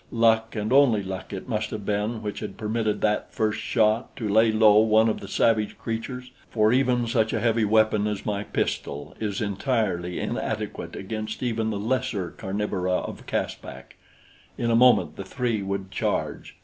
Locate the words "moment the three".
14.75-15.61